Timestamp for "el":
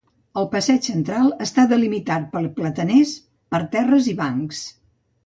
0.41-0.45